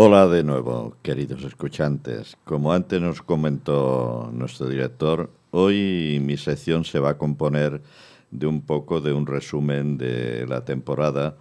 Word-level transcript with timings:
Hola 0.00 0.28
de 0.28 0.44
nuevo, 0.44 0.94
queridos 1.02 1.42
escuchantes. 1.42 2.36
Como 2.44 2.72
antes 2.72 3.00
nos 3.00 3.20
comentó 3.20 4.30
nuestro 4.32 4.68
director, 4.68 5.28
hoy 5.50 6.20
mi 6.22 6.36
sección 6.36 6.84
se 6.84 7.00
va 7.00 7.10
a 7.10 7.18
componer 7.18 7.82
de 8.30 8.46
un 8.46 8.60
poco 8.60 9.00
de 9.00 9.12
un 9.12 9.26
resumen 9.26 9.98
de 9.98 10.46
la 10.46 10.64
temporada 10.64 11.36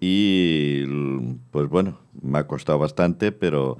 y 0.00 0.84
pues 1.50 1.66
bueno, 1.70 1.98
me 2.20 2.40
ha 2.40 2.46
costado 2.46 2.78
bastante, 2.78 3.32
pero 3.32 3.78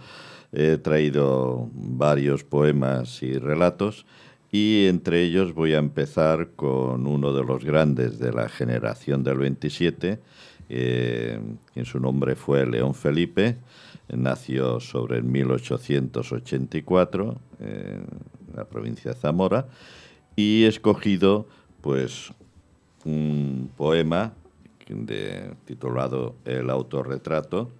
he 0.52 0.78
traído 0.78 1.68
varios 1.74 2.44
poemas 2.44 3.22
y 3.22 3.36
relatos 3.36 4.06
y 4.50 4.86
entre 4.86 5.20
ellos 5.20 5.52
voy 5.52 5.74
a 5.74 5.78
empezar 5.78 6.52
con 6.56 7.06
uno 7.06 7.34
de 7.34 7.44
los 7.44 7.62
grandes 7.62 8.18
de 8.18 8.32
la 8.32 8.48
generación 8.48 9.22
del 9.22 9.36
27, 9.36 10.18
eh, 10.68 11.40
su 11.84 12.00
nombre 12.00 12.36
fue 12.36 12.66
León 12.66 12.94
Felipe, 12.94 13.56
nació 14.08 14.80
sobre 14.80 15.18
el 15.18 15.24
1884 15.24 17.36
en 17.60 18.06
la 18.54 18.64
provincia 18.64 19.12
de 19.12 19.16
Zamora 19.16 19.66
y 20.36 20.64
escogido 20.64 21.46
pues 21.80 22.32
un 23.04 23.70
poema 23.76 24.34
titulado 25.64 26.36
El 26.44 26.70
autorretrato 26.70 27.72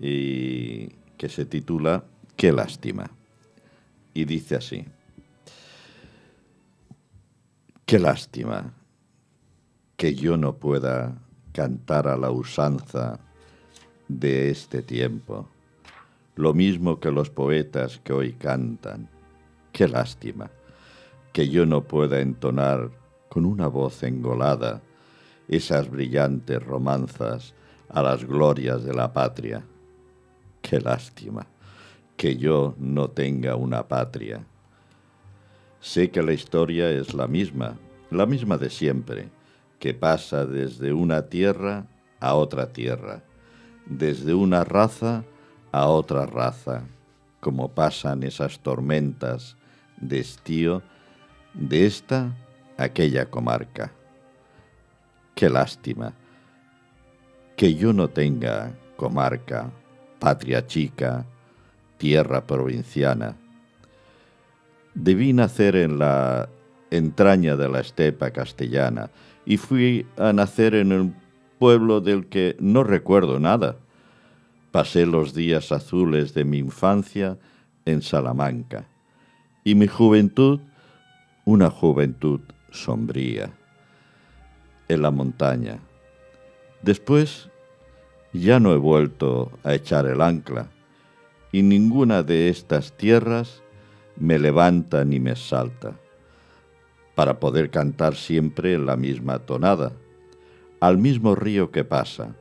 y 0.00 0.88
que 1.16 1.28
se 1.28 1.46
titula 1.46 2.04
Qué 2.36 2.52
lástima. 2.52 3.10
Y 4.14 4.24
dice 4.24 4.56
así, 4.56 4.84
Qué 7.86 7.98
lástima 7.98 8.74
que 9.96 10.14
yo 10.14 10.36
no 10.36 10.56
pueda 10.56 11.18
cantar 11.52 12.08
a 12.08 12.16
la 12.16 12.30
usanza 12.30 13.20
de 14.08 14.50
este 14.50 14.82
tiempo, 14.82 15.48
lo 16.34 16.54
mismo 16.54 16.98
que 16.98 17.10
los 17.10 17.30
poetas 17.30 18.00
que 18.02 18.12
hoy 18.12 18.32
cantan. 18.32 19.08
Qué 19.72 19.88
lástima 19.88 20.50
que 21.32 21.48
yo 21.48 21.64
no 21.66 21.84
pueda 21.84 22.20
entonar 22.20 22.90
con 23.28 23.46
una 23.46 23.66
voz 23.66 24.02
engolada 24.02 24.82
esas 25.48 25.90
brillantes 25.90 26.62
romanzas 26.62 27.54
a 27.88 28.02
las 28.02 28.24
glorias 28.24 28.84
de 28.84 28.94
la 28.94 29.12
patria. 29.12 29.64
Qué 30.60 30.80
lástima 30.80 31.46
que 32.16 32.36
yo 32.36 32.74
no 32.78 33.10
tenga 33.10 33.56
una 33.56 33.88
patria. 33.88 34.44
Sé 35.80 36.10
que 36.10 36.22
la 36.22 36.32
historia 36.32 36.90
es 36.90 37.14
la 37.14 37.26
misma, 37.26 37.76
la 38.10 38.26
misma 38.26 38.56
de 38.58 38.70
siempre, 38.70 39.28
que 39.82 39.94
pasa 39.94 40.46
desde 40.46 40.92
una 40.92 41.22
tierra 41.22 41.86
a 42.20 42.36
otra 42.36 42.72
tierra, 42.72 43.24
desde 43.84 44.32
una 44.32 44.62
raza 44.62 45.24
a 45.72 45.88
otra 45.88 46.24
raza, 46.24 46.84
como 47.40 47.74
pasan 47.74 48.22
esas 48.22 48.60
tormentas 48.60 49.56
de 50.00 50.20
estío 50.20 50.84
de 51.52 51.86
esta 51.86 52.32
aquella 52.78 53.28
comarca. 53.28 53.90
Qué 55.34 55.50
lástima 55.50 56.14
que 57.56 57.74
yo 57.74 57.92
no 57.92 58.06
tenga 58.06 58.70
comarca, 58.94 59.68
patria 60.20 60.64
chica, 60.64 61.26
tierra 61.98 62.46
provinciana. 62.46 63.36
Debí 64.94 65.32
nacer 65.32 65.74
en 65.74 65.98
la 65.98 66.48
entraña 66.92 67.56
de 67.56 67.68
la 67.68 67.80
estepa 67.80 68.30
castellana 68.30 69.10
y 69.44 69.56
fui 69.56 70.06
a 70.16 70.32
nacer 70.32 70.74
en 70.74 70.92
el 70.92 71.14
pueblo 71.58 72.00
del 72.00 72.26
que 72.26 72.56
no 72.60 72.84
recuerdo 72.84 73.38
nada. 73.38 73.76
Pasé 74.70 75.06
los 75.06 75.34
días 75.34 75.72
azules 75.72 76.34
de 76.34 76.44
mi 76.44 76.58
infancia 76.58 77.38
en 77.84 78.02
Salamanca 78.02 78.86
y 79.64 79.74
mi 79.74 79.86
juventud 79.86 80.60
una 81.44 81.70
juventud 81.70 82.40
sombría 82.70 83.50
en 84.88 85.02
la 85.02 85.10
montaña. 85.10 85.80
Después 86.82 87.48
ya 88.32 88.60
no 88.60 88.72
he 88.72 88.76
vuelto 88.76 89.50
a 89.64 89.74
echar 89.74 90.06
el 90.06 90.20
ancla 90.20 90.68
y 91.50 91.62
ninguna 91.62 92.22
de 92.22 92.48
estas 92.48 92.96
tierras 92.96 93.62
me 94.16 94.38
levanta 94.38 95.04
ni 95.04 95.20
me 95.20 95.36
salta 95.36 95.98
para 97.14 97.38
poder 97.40 97.70
cantar 97.70 98.16
siempre 98.16 98.74
en 98.74 98.86
la 98.86 98.96
misma 98.96 99.40
tonada, 99.40 99.92
al 100.80 100.98
mismo 100.98 101.34
río 101.34 101.70
que 101.70 101.84
pasa, 101.84 102.34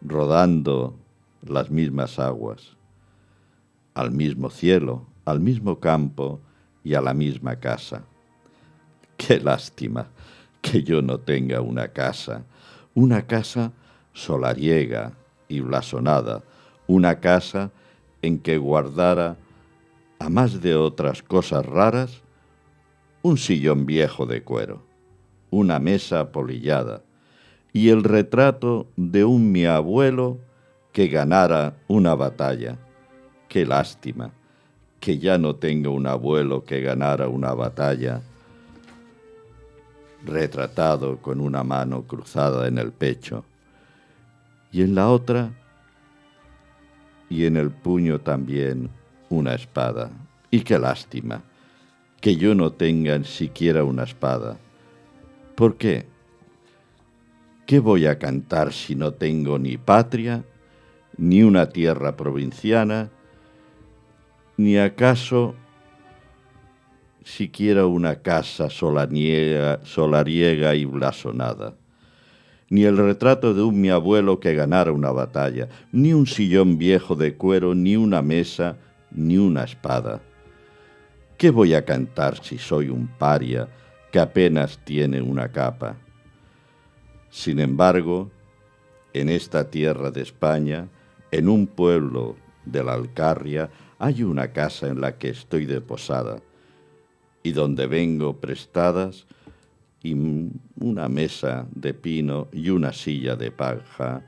rodando 0.00 0.94
las 1.46 1.70
mismas 1.70 2.18
aguas, 2.18 2.76
al 3.94 4.10
mismo 4.10 4.50
cielo, 4.50 5.06
al 5.24 5.40
mismo 5.40 5.78
campo 5.78 6.40
y 6.84 6.94
a 6.94 7.00
la 7.00 7.14
misma 7.14 7.56
casa. 7.56 8.04
Qué 9.16 9.38
lástima 9.38 10.08
que 10.60 10.82
yo 10.82 11.02
no 11.02 11.18
tenga 11.18 11.60
una 11.60 11.88
casa, 11.88 12.44
una 12.94 13.26
casa 13.26 13.72
solariega 14.12 15.12
y 15.48 15.60
blasonada, 15.60 16.42
una 16.86 17.20
casa 17.20 17.70
en 18.20 18.38
que 18.38 18.58
guardara, 18.58 19.36
a 20.18 20.28
más 20.28 20.60
de 20.60 20.76
otras 20.76 21.22
cosas 21.22 21.66
raras, 21.66 22.22
un 23.22 23.38
sillón 23.38 23.86
viejo 23.86 24.26
de 24.26 24.42
cuero, 24.42 24.82
una 25.50 25.78
mesa 25.78 26.32
polillada 26.32 27.02
y 27.72 27.88
el 27.88 28.02
retrato 28.02 28.88
de 28.96 29.24
un 29.24 29.52
mi 29.52 29.64
abuelo 29.64 30.38
que 30.92 31.06
ganara 31.06 31.76
una 31.88 32.14
batalla. 32.14 32.76
Qué 33.48 33.64
lástima 33.64 34.32
que 34.98 35.18
ya 35.18 35.38
no 35.38 35.56
tenga 35.56 35.90
un 35.90 36.06
abuelo 36.06 36.64
que 36.64 36.80
ganara 36.80 37.28
una 37.28 37.54
batalla, 37.54 38.22
retratado 40.24 41.18
con 41.18 41.40
una 41.40 41.62
mano 41.62 42.02
cruzada 42.06 42.66
en 42.68 42.78
el 42.78 42.92
pecho 42.92 43.44
y 44.70 44.82
en 44.82 44.94
la 44.94 45.08
otra 45.08 45.50
y 47.28 47.46
en 47.46 47.56
el 47.56 47.70
puño 47.70 48.20
también 48.20 48.90
una 49.28 49.54
espada. 49.54 50.10
Y 50.50 50.60
qué 50.60 50.78
lástima 50.78 51.42
que 52.22 52.36
yo 52.36 52.54
no 52.54 52.72
tenga 52.72 53.22
siquiera 53.24 53.82
una 53.82 54.04
espada. 54.04 54.56
¿Por 55.56 55.76
qué? 55.76 56.06
¿Qué 57.66 57.80
voy 57.80 58.06
a 58.06 58.18
cantar 58.18 58.72
si 58.72 58.94
no 58.94 59.12
tengo 59.12 59.58
ni 59.58 59.76
patria, 59.76 60.44
ni 61.18 61.42
una 61.42 61.68
tierra 61.68 62.16
provinciana, 62.16 63.10
ni 64.56 64.78
acaso 64.78 65.56
siquiera 67.24 67.86
una 67.86 68.22
casa 68.22 68.70
solariega, 68.70 69.80
solariega 69.84 70.74
y 70.76 70.84
blasonada? 70.84 71.74
ni 72.70 72.84
el 72.84 72.96
retrato 72.96 73.52
de 73.52 73.60
un 73.60 73.78
mi 73.78 73.90
abuelo 73.90 74.40
que 74.40 74.54
ganara 74.54 74.92
una 74.92 75.10
batalla, 75.10 75.68
ni 75.92 76.14
un 76.14 76.26
sillón 76.26 76.78
viejo 76.78 77.14
de 77.16 77.34
cuero, 77.36 77.74
ni 77.74 77.96
una 77.96 78.22
mesa, 78.22 78.78
ni 79.10 79.36
una 79.36 79.64
espada. 79.64 80.22
¿Qué 81.42 81.50
voy 81.50 81.74
a 81.74 81.84
cantar 81.84 82.40
si 82.40 82.56
soy 82.56 82.88
un 82.88 83.08
paria 83.08 83.68
que 84.12 84.20
apenas 84.20 84.78
tiene 84.84 85.20
una 85.20 85.50
capa? 85.50 85.96
Sin 87.30 87.58
embargo, 87.58 88.30
en 89.12 89.28
esta 89.28 89.68
tierra 89.68 90.12
de 90.12 90.22
España, 90.22 90.86
en 91.32 91.48
un 91.48 91.66
pueblo 91.66 92.36
de 92.64 92.84
la 92.84 92.92
Alcarria, 92.92 93.68
hay 93.98 94.22
una 94.22 94.52
casa 94.52 94.86
en 94.86 95.00
la 95.00 95.18
que 95.18 95.30
estoy 95.30 95.66
de 95.66 95.80
posada 95.80 96.40
y 97.42 97.50
donde 97.50 97.88
vengo 97.88 98.38
prestadas 98.40 99.26
y 100.00 100.14
una 100.78 101.08
mesa 101.08 101.66
de 101.74 101.92
pino 101.92 102.46
y 102.52 102.70
una 102.70 102.92
silla 102.92 103.34
de 103.34 103.50
paja. 103.50 104.24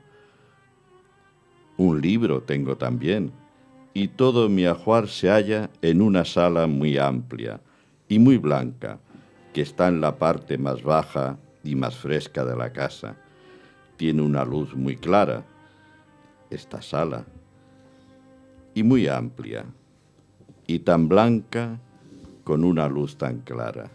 Un 1.77 2.01
libro 2.01 2.43
tengo 2.43 2.75
también 2.75 3.31
y 3.95 4.09
todo 4.09 4.49
mi 4.49 4.65
ajuar 4.65 5.07
se 5.07 5.29
halla 5.29 5.69
en 5.81 6.01
una 6.01 6.25
sala 6.25 6.67
muy 6.67 6.97
amplia 6.97 7.61
y 8.09 8.19
muy 8.19 8.37
blanca, 8.37 8.99
que 9.53 9.61
está 9.61 9.87
en 9.87 10.01
la 10.01 10.17
parte 10.17 10.57
más 10.57 10.83
baja 10.83 11.37
y 11.63 11.75
más 11.75 11.95
fresca 11.95 12.43
de 12.43 12.57
la 12.57 12.73
casa. 12.73 13.15
Tiene 13.95 14.21
una 14.21 14.43
luz 14.43 14.75
muy 14.75 14.97
clara, 14.97 15.45
esta 16.49 16.81
sala, 16.81 17.25
y 18.73 18.83
muy 18.83 19.07
amplia, 19.07 19.63
y 20.67 20.79
tan 20.79 21.07
blanca 21.07 21.79
con 22.43 22.65
una 22.65 22.89
luz 22.89 23.17
tan 23.17 23.39
clara, 23.39 23.89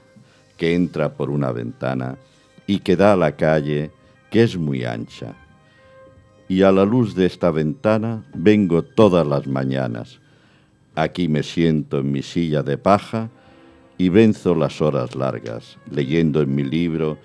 que 0.56 0.75
entra 0.75 1.12
por 1.12 1.29
una 1.29 1.52
ventana 1.52 2.17
y 2.67 2.79
que 2.79 2.97
da 2.97 3.12
a 3.12 3.17
la 3.17 3.37
calle, 3.37 3.91
que 4.31 4.44
es 4.44 4.56
muy 4.56 4.82
ancha 4.82 5.35
y 6.50 6.64
a 6.64 6.73
la 6.73 6.85
luz 6.85 7.14
de 7.14 7.26
esta 7.26 7.52
ventana 7.52 8.25
vengo 8.35 8.82
todas 8.82 9.25
las 9.25 9.47
mañanas. 9.47 10.19
Aquí 10.97 11.29
me 11.29 11.44
siento 11.44 12.00
en 12.00 12.11
mi 12.11 12.23
silla 12.23 12.64
de 12.64 12.76
paja 12.76 13.31
y 13.99 14.08
venzo 14.08 14.56
las 14.56 14.82
horas 14.82 15.14
largas, 15.14 15.79
leyendo 15.88 16.43
en 16.43 16.52
mi 16.52 16.64
libro 16.64 17.19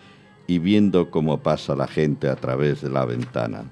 y 0.45 0.59
viendo 0.59 1.09
cómo 1.09 1.39
pasa 1.39 1.75
la 1.75 1.87
gente 1.87 2.29
a 2.29 2.35
través 2.35 2.83
de 2.83 2.91
la 2.91 3.03
ventana. 3.03 3.63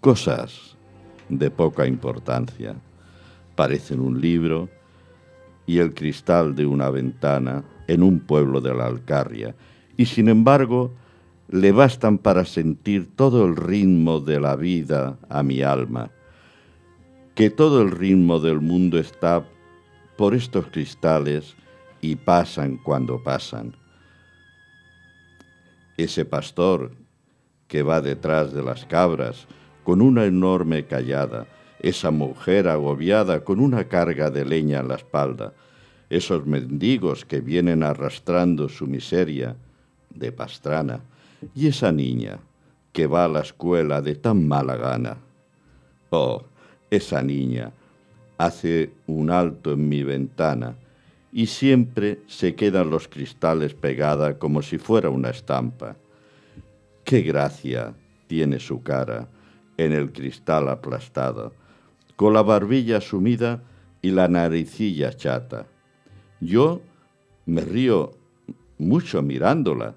Cosas 0.00 0.76
de 1.28 1.48
poca 1.48 1.86
importancia. 1.86 2.74
Parecen 3.54 4.00
un 4.00 4.20
libro 4.20 4.70
y 5.66 5.78
el 5.78 5.94
cristal 5.94 6.56
de 6.56 6.66
una 6.66 6.90
ventana 6.90 7.62
en 7.86 8.02
un 8.02 8.18
pueblo 8.18 8.60
de 8.60 8.74
la 8.74 8.86
Alcarria, 8.86 9.54
y 9.96 10.06
sin 10.06 10.28
embargo 10.28 10.90
le 11.52 11.70
bastan 11.70 12.16
para 12.16 12.46
sentir 12.46 13.14
todo 13.14 13.44
el 13.44 13.56
ritmo 13.56 14.20
de 14.20 14.40
la 14.40 14.56
vida 14.56 15.18
a 15.28 15.42
mi 15.42 15.60
alma, 15.60 16.10
que 17.34 17.50
todo 17.50 17.82
el 17.82 17.90
ritmo 17.90 18.40
del 18.40 18.62
mundo 18.62 18.98
está 18.98 19.44
por 20.16 20.34
estos 20.34 20.68
cristales 20.68 21.54
y 22.00 22.16
pasan 22.16 22.78
cuando 22.78 23.22
pasan. 23.22 23.76
Ese 25.98 26.24
pastor 26.24 26.92
que 27.68 27.82
va 27.82 28.00
detrás 28.00 28.54
de 28.54 28.62
las 28.62 28.86
cabras 28.86 29.46
con 29.84 30.00
una 30.00 30.24
enorme 30.24 30.86
callada, 30.86 31.46
esa 31.80 32.10
mujer 32.10 32.66
agobiada 32.66 33.44
con 33.44 33.60
una 33.60 33.84
carga 33.88 34.30
de 34.30 34.46
leña 34.46 34.80
en 34.80 34.88
la 34.88 34.94
espalda, 34.94 35.52
esos 36.08 36.46
mendigos 36.46 37.26
que 37.26 37.42
vienen 37.42 37.82
arrastrando 37.82 38.70
su 38.70 38.86
miseria 38.86 39.54
de 40.08 40.32
pastrana, 40.32 41.00
y 41.54 41.68
esa 41.68 41.92
niña 41.92 42.40
que 42.92 43.06
va 43.06 43.24
a 43.24 43.28
la 43.28 43.40
escuela 43.40 44.00
de 44.00 44.14
tan 44.14 44.46
mala 44.46 44.76
gana. 44.76 45.16
Oh, 46.10 46.42
esa 46.90 47.22
niña 47.22 47.72
hace 48.38 48.92
un 49.06 49.30
alto 49.30 49.72
en 49.72 49.88
mi 49.88 50.02
ventana 50.02 50.76
y 51.32 51.46
siempre 51.46 52.20
se 52.26 52.54
quedan 52.54 52.90
los 52.90 53.08
cristales 53.08 53.74
pegada 53.74 54.38
como 54.38 54.60
si 54.60 54.78
fuera 54.78 55.08
una 55.08 55.30
estampa. 55.30 55.96
Qué 57.04 57.22
gracia 57.22 57.94
tiene 58.26 58.60
su 58.60 58.82
cara 58.82 59.28
en 59.78 59.92
el 59.92 60.12
cristal 60.12 60.68
aplastado, 60.68 61.54
con 62.16 62.34
la 62.34 62.42
barbilla 62.42 63.00
sumida 63.00 63.62
y 64.02 64.10
la 64.10 64.28
naricilla 64.28 65.12
chata. 65.14 65.66
Yo 66.40 66.82
me 67.46 67.62
río 67.62 68.12
mucho 68.78 69.22
mirándola 69.22 69.94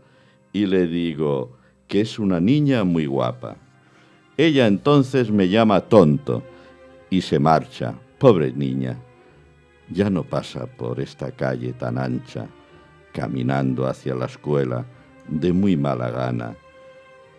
y 0.56 0.68
le 0.68 0.88
digo 0.88 1.58
que 1.86 2.00
es 2.00 2.18
una 2.18 2.40
niña 2.40 2.86
muy 2.86 3.08
guapa. 3.08 3.58
Ella 4.38 4.68
entonces 4.68 5.30
me 5.30 5.50
llama 5.50 5.82
tonto 5.82 6.44
y 7.10 7.20
se 7.20 7.40
marcha, 7.40 7.94
pobre 8.18 8.54
niña. 8.54 8.98
Ya 9.90 10.10
no 10.10 10.24
pasa 10.24 10.66
por 10.66 11.02
esta 11.02 11.32
calle 11.32 11.74
tan 11.74 11.98
ancha, 11.98 12.48
caminando 13.12 13.86
hacia 13.86 14.16
la 14.16 14.28
escuela 14.28 14.86
de 15.28 15.52
muy 15.52 15.76
mala 15.76 16.10
gana, 16.10 16.56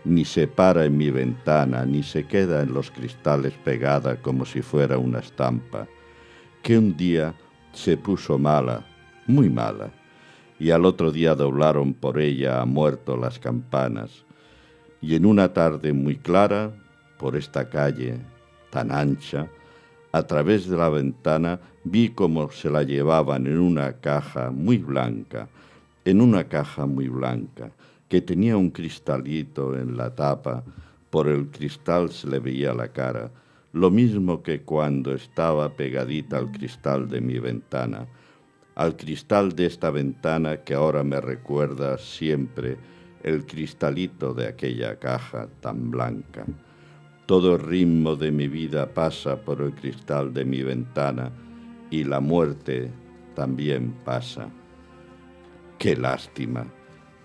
ni 0.05 0.27
se 0.27 0.47
para 0.47 0.85
en 0.85 0.99
mi 0.99 1.11
ventana, 1.11 1.87
ni 1.87 2.03
se 2.03 2.27
queda 2.27 2.61
en 2.61 2.75
los 2.75 2.91
cristales 2.91 3.55
pegada 3.65 4.21
como 4.21 4.45
si 4.45 4.61
fuera 4.61 4.99
una 4.99 5.21
estampa, 5.21 5.89
que 6.63 6.77
un 6.77 6.95
día 6.99 7.35
se 7.73 7.97
puso 7.97 8.39
mala 8.39 8.85
muy 9.27 9.49
mala, 9.49 9.91
y 10.59 10.71
al 10.71 10.85
otro 10.85 11.13
día 11.13 11.35
doblaron 11.35 11.95
por 11.95 12.19
ella 12.19 12.61
a 12.61 12.65
muerto 12.65 13.17
las 13.17 13.39
campanas, 13.39 14.25
y 15.01 15.15
en 15.15 15.27
una 15.27 15.53
tarde 15.53 15.93
muy 15.93 16.17
clara, 16.17 16.73
por 17.19 17.37
esta 17.37 17.69
calle 17.69 18.19
tan 18.71 18.91
ancha, 18.91 19.49
a 20.13 20.23
través 20.23 20.69
de 20.69 20.77
la 20.77 20.89
ventana 20.89 21.61
vi 21.85 22.09
cómo 22.11 22.51
se 22.51 22.71
la 22.71 22.83
llevaban 22.83 23.47
en 23.47 23.59
una 23.59 23.93
caja 23.95 24.51
muy 24.51 24.79
blanca, 24.79 25.49
en 26.05 26.21
una 26.21 26.45
caja 26.45 26.87
muy 26.87 27.09
blanca, 27.09 27.71
que 28.09 28.21
tenía 28.21 28.57
un 28.57 28.71
cristalito 28.71 29.77
en 29.77 29.97
la 29.97 30.15
tapa, 30.15 30.65
por 31.11 31.29
el 31.29 31.49
cristal 31.49 32.11
se 32.11 32.29
le 32.29 32.39
veía 32.39 32.73
la 32.73 32.89
cara, 32.89 33.31
lo 33.73 33.91
mismo 33.91 34.43
que 34.43 34.63
cuando 34.63 35.13
estaba 35.13 35.69
pegadita 35.69 36.39
al 36.39 36.51
cristal 36.51 37.09
de 37.09 37.21
mi 37.21 37.39
ventana, 37.39 38.07
al 38.77 38.97
cristal 38.97 39.57
de 39.57 39.67
esta 39.67 39.91
ventana 39.91 40.59
que 40.59 40.75
ahora 40.75 41.03
me 41.03 41.21
recuerda 41.21 41.99
siempre 41.99 42.77
el 43.23 43.45
cristalito 43.47 44.35
de 44.35 44.47
aquella 44.47 44.99
caja 44.99 45.49
tan 45.61 45.91
blanca. 45.91 46.45
Todo 47.25 47.59
ritmo 47.59 48.15
de 48.15 48.31
mi 48.31 48.47
vida 48.47 48.95
pasa 48.95 49.41
por 49.41 49.63
el 49.63 49.75
cristal 49.75 50.33
de 50.33 50.45
mi 50.45 50.63
ventana 50.63 51.33
y 51.91 52.05
la 52.05 52.21
muerte 52.21 52.91
también 53.35 53.95
pasa. 54.05 54.49
Qué 55.79 55.97
lástima 55.97 56.67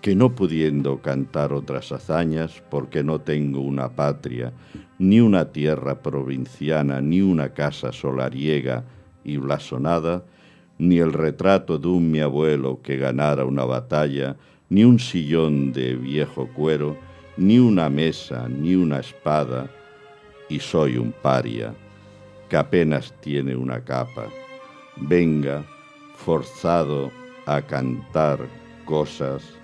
que 0.00 0.16
no 0.16 0.34
pudiendo 0.34 1.00
cantar 1.00 1.52
otras 1.52 1.92
hazañas 1.92 2.62
porque 2.70 3.04
no 3.04 3.20
tengo 3.20 3.60
una 3.60 3.94
patria, 3.94 4.52
ni 4.98 5.20
una 5.20 5.52
tierra 5.52 6.02
provinciana, 6.02 7.00
ni 7.00 7.20
una 7.20 7.50
casa 7.50 7.92
solariega 7.92 8.84
y 9.22 9.36
blasonada, 9.36 10.24
ni 10.82 10.98
el 10.98 11.12
retrato 11.12 11.78
de 11.78 11.86
un 11.86 12.10
mi 12.10 12.18
abuelo 12.18 12.80
que 12.82 12.96
ganara 12.96 13.44
una 13.44 13.64
batalla, 13.64 14.34
ni 14.68 14.82
un 14.82 14.98
sillón 14.98 15.72
de 15.72 15.94
viejo 15.94 16.48
cuero, 16.48 16.98
ni 17.36 17.60
una 17.60 17.88
mesa, 17.88 18.48
ni 18.48 18.74
una 18.74 18.98
espada, 18.98 19.70
y 20.48 20.58
soy 20.58 20.96
un 20.96 21.12
paria 21.12 21.72
que 22.48 22.56
apenas 22.56 23.14
tiene 23.20 23.54
una 23.54 23.84
capa. 23.84 24.26
Venga, 24.96 25.64
forzado 26.16 27.12
a 27.46 27.62
cantar 27.62 28.40
cosas, 28.84 29.54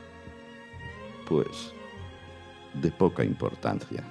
pues, 1.27 1.75
de 2.75 2.93
poca 2.93 3.25
importancia. 3.25 4.05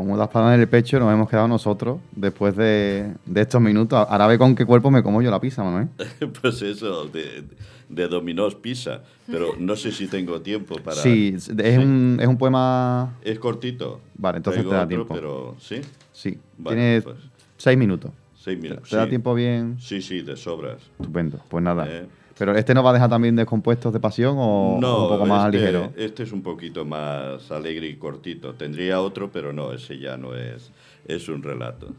Con 0.00 0.10
una 0.10 0.24
espada 0.24 0.54
en 0.54 0.60
el 0.60 0.68
pecho 0.68 0.98
nos 0.98 1.12
hemos 1.12 1.28
quedado 1.28 1.46
nosotros 1.46 2.00
después 2.12 2.56
de, 2.56 3.12
estos 3.34 3.60
minutos. 3.60 4.06
Ahora 4.08 4.26
ve 4.26 4.38
con 4.38 4.54
qué 4.54 4.64
cuerpo 4.64 4.90
me 4.90 5.02
como 5.02 5.20
yo 5.20 5.30
la 5.30 5.40
pizza, 5.40 5.62
Manuel. 5.62 5.88
pues 6.40 6.62
eso, 6.62 7.04
de, 7.06 7.44
de 7.88 8.08
Dominós 8.08 8.54
pizza. 8.54 9.02
Pero 9.26 9.54
no 9.58 9.76
sé 9.76 9.92
si 9.92 10.06
tengo 10.06 10.40
tiempo 10.40 10.76
para... 10.76 10.96
Sí, 10.96 11.34
es, 11.36 11.48
Un, 11.48 12.18
es 12.20 12.26
un 12.26 12.38
poema... 12.38 13.14
Es 13.22 13.38
cortito. 13.38 14.00
Vale, 14.16 14.38
entonces 14.38 14.62
te 14.62 14.70
da 14.70 14.88
tiempo. 14.88 15.14
Pero, 15.14 15.56
¿sí? 15.60 15.80
Sí, 16.12 16.38
tienes 16.64 17.04
pues. 17.04 17.16
seis 17.56 17.76
minutos. 17.76 18.10
Seis 18.36 18.58
minutos. 18.58 18.88
¿Te, 18.88 18.96
da 18.96 19.06
tiempo 19.06 19.34
bien? 19.34 19.76
Sí, 19.78 20.00
sí, 20.00 20.22
de 20.22 20.36
sobras. 20.36 20.80
Estupendo. 20.98 21.40
Pues 21.48 21.62
nada. 21.62 21.86
Eh, 21.88 22.06
¿Pero 22.40 22.56
este 22.56 22.72
nos 22.72 22.82
va 22.82 22.88
a 22.88 22.92
dejar 22.94 23.10
también 23.10 23.36
descompuestos 23.36 23.92
de 23.92 24.00
pasión 24.00 24.36
o 24.38 24.76
un 24.76 24.80
poco 24.80 25.26
más 25.26 25.44
este, 25.44 25.58
ligero? 25.58 25.92
Este 25.94 26.22
es 26.22 26.32
un 26.32 26.42
poquito 26.42 26.86
más 26.86 27.50
alegre 27.50 27.86
y 27.86 27.96
cortito. 27.96 28.54
Tendría 28.54 29.02
otro, 29.02 29.30
pero 29.30 29.52
no, 29.52 29.74
ese 29.74 29.98
ya 29.98 30.16
no 30.16 30.34
es. 30.34 30.72
Es 31.06 31.28
un 31.28 31.42
relato. 31.42 31.88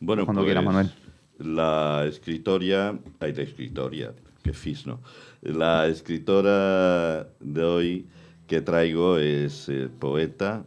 Bueno, 0.00 0.24
Cuando 0.24 0.44
pues, 0.44 0.54
Manuel. 0.54 0.92
La 1.38 2.04
escritoria, 2.06 2.96
ay, 3.18 3.32
la 3.34 3.42
escritoria, 3.42 4.12
qué 4.44 4.52
fisno. 4.52 5.00
La 5.42 5.88
escritora 5.88 7.26
de 7.40 7.64
hoy 7.64 8.06
que 8.46 8.60
traigo 8.60 9.18
es 9.18 9.68
eh, 9.68 9.88
poeta, 9.98 10.62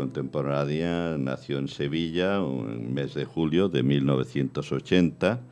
contemporánea, 0.00 1.18
nació 1.18 1.58
en 1.58 1.68
Sevilla 1.68 2.38
el 2.38 2.88
mes 2.88 3.12
de 3.12 3.26
julio 3.26 3.68
de 3.68 3.82
1980 3.82 5.42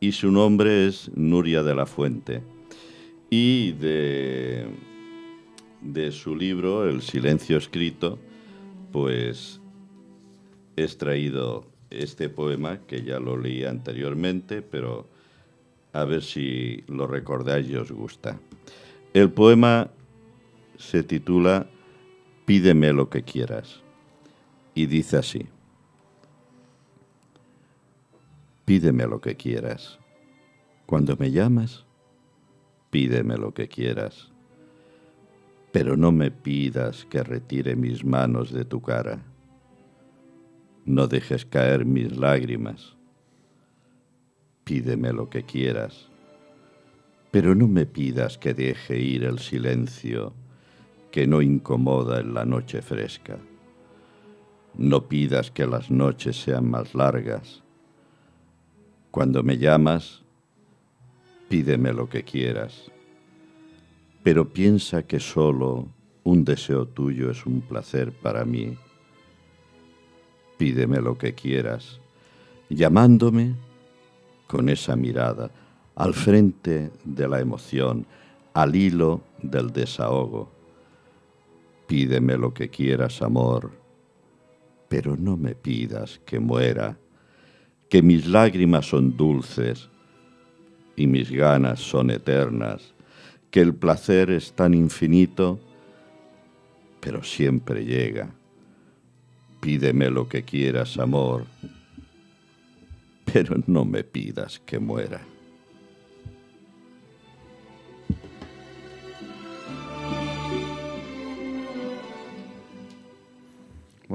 y 0.00 0.12
su 0.12 0.30
nombre 0.30 0.86
es 0.86 1.10
Nuria 1.14 1.62
de 1.62 1.74
la 1.74 1.86
Fuente. 1.86 2.42
Y 3.30 3.72
de, 3.72 4.66
de 5.80 6.12
su 6.12 6.36
libro, 6.36 6.86
El 6.86 7.00
silencio 7.00 7.56
escrito, 7.56 8.18
pues 8.92 9.62
he 10.76 10.82
extraído 10.82 11.64
este 11.88 12.28
poema 12.28 12.80
que 12.86 13.02
ya 13.02 13.18
lo 13.18 13.38
leí 13.38 13.64
anteriormente, 13.64 14.60
pero 14.60 15.08
a 15.94 16.04
ver 16.04 16.22
si 16.22 16.84
lo 16.86 17.06
recordáis 17.06 17.70
y 17.70 17.76
os 17.76 17.90
gusta. 17.90 18.38
El 19.14 19.30
poema 19.30 19.88
se 20.76 21.02
titula 21.02 21.66
Pídeme 22.44 22.92
lo 22.92 23.08
que 23.08 23.22
quieras 23.22 23.85
y 24.76 24.84
dice 24.84 25.16
así, 25.16 25.46
pídeme 28.66 29.06
lo 29.06 29.22
que 29.22 29.34
quieras. 29.34 29.98
Cuando 30.84 31.16
me 31.16 31.30
llamas, 31.30 31.86
pídeme 32.90 33.38
lo 33.38 33.54
que 33.54 33.68
quieras. 33.68 34.30
Pero 35.72 35.96
no 35.96 36.12
me 36.12 36.30
pidas 36.30 37.06
que 37.06 37.22
retire 37.22 37.74
mis 37.74 38.04
manos 38.04 38.52
de 38.52 38.66
tu 38.66 38.82
cara. 38.82 39.22
No 40.84 41.06
dejes 41.06 41.46
caer 41.46 41.86
mis 41.86 42.14
lágrimas. 42.14 42.98
Pídeme 44.64 45.14
lo 45.14 45.30
que 45.30 45.42
quieras. 45.44 46.10
Pero 47.30 47.54
no 47.54 47.66
me 47.66 47.86
pidas 47.86 48.36
que 48.36 48.52
deje 48.52 48.98
ir 48.98 49.24
el 49.24 49.38
silencio 49.38 50.34
que 51.10 51.26
no 51.26 51.40
incomoda 51.40 52.20
en 52.20 52.34
la 52.34 52.44
noche 52.44 52.82
fresca. 52.82 53.38
No 54.78 55.08
pidas 55.08 55.50
que 55.50 55.66
las 55.66 55.90
noches 55.90 56.36
sean 56.36 56.70
más 56.70 56.94
largas, 56.94 57.62
Cuando 59.10 59.42
me 59.42 59.56
llamas, 59.56 60.22
pídeme 61.48 61.94
lo 61.94 62.06
que 62.06 62.22
quieras, 62.22 62.90
pero 64.22 64.52
piensa 64.52 65.06
que 65.06 65.20
solo 65.20 65.88
un 66.22 66.44
deseo 66.44 66.86
tuyo 66.86 67.30
es 67.30 67.46
un 67.46 67.62
placer 67.62 68.12
para 68.12 68.44
mí. 68.44 68.76
Pídeme 70.58 71.00
lo 71.00 71.16
que 71.16 71.32
quieras, 71.32 71.98
llamándome 72.68 73.54
con 74.46 74.68
esa 74.68 74.96
mirada, 74.96 75.50
al 75.94 76.12
frente 76.12 76.90
de 77.04 77.26
la 77.26 77.40
emoción, 77.40 78.06
al 78.52 78.76
hilo 78.76 79.22
del 79.42 79.72
desahogo. 79.72 80.50
Pídeme 81.86 82.36
lo 82.36 82.52
que 82.52 82.68
quieras, 82.68 83.22
amor, 83.22 83.85
pero 84.88 85.16
no 85.16 85.36
me 85.36 85.54
pidas 85.54 86.20
que 86.24 86.38
muera, 86.38 86.98
que 87.88 88.02
mis 88.02 88.26
lágrimas 88.26 88.86
son 88.86 89.16
dulces 89.16 89.88
y 90.96 91.06
mis 91.06 91.30
ganas 91.30 91.80
son 91.80 92.10
eternas, 92.10 92.94
que 93.50 93.60
el 93.60 93.74
placer 93.74 94.30
es 94.30 94.52
tan 94.52 94.74
infinito, 94.74 95.60
pero 97.00 97.22
siempre 97.22 97.84
llega. 97.84 98.30
Pídeme 99.60 100.10
lo 100.10 100.28
que 100.28 100.42
quieras, 100.42 100.98
amor, 100.98 101.46
pero 103.32 103.56
no 103.66 103.84
me 103.84 104.04
pidas 104.04 104.60
que 104.60 104.78
muera. 104.78 105.20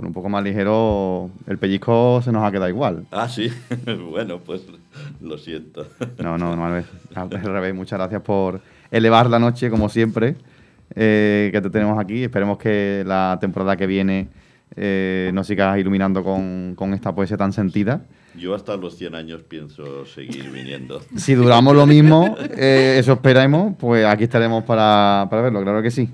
Bueno, 0.01 0.09
un 0.09 0.13
poco 0.15 0.29
más 0.29 0.43
ligero, 0.43 1.29
el 1.45 1.59
pellizco 1.59 2.23
se 2.23 2.31
nos 2.31 2.43
ha 2.43 2.51
quedado 2.51 2.69
igual. 2.69 3.05
Ah, 3.11 3.29
sí. 3.29 3.51
bueno, 4.09 4.39
pues 4.39 4.63
lo 5.21 5.37
siento. 5.37 5.85
no, 6.17 6.39
no, 6.39 6.55
no, 6.55 6.65
al 6.65 7.29
revés. 7.29 7.75
Muchas 7.75 7.99
gracias 7.99 8.23
por 8.23 8.61
elevar 8.89 9.29
la 9.29 9.37
noche, 9.37 9.69
como 9.69 9.89
siempre, 9.89 10.37
eh, 10.95 11.51
que 11.53 11.61
te 11.61 11.69
tenemos 11.69 11.99
aquí. 11.99 12.23
Esperemos 12.23 12.57
que 12.57 13.03
la 13.05 13.37
temporada 13.39 13.77
que 13.77 13.85
viene 13.85 14.27
eh, 14.75 15.29
nos 15.35 15.45
sigas 15.45 15.77
iluminando 15.77 16.23
con, 16.23 16.73
con 16.75 16.95
esta 16.95 17.13
poesía 17.13 17.37
tan 17.37 17.53
sentida. 17.53 18.01
Yo 18.35 18.55
hasta 18.55 18.75
los 18.77 18.97
100 18.97 19.13
años 19.13 19.43
pienso 19.47 20.07
seguir 20.07 20.49
viniendo. 20.49 20.99
Si 21.15 21.35
duramos 21.35 21.75
lo 21.75 21.85
mismo, 21.85 22.35
eh, 22.57 22.95
eso 22.97 23.13
esperamos, 23.13 23.75
pues 23.77 24.03
aquí 24.07 24.23
estaremos 24.23 24.63
para, 24.63 25.27
para 25.29 25.43
verlo, 25.43 25.61
claro 25.61 25.83
que 25.83 25.91
sí. 25.91 26.09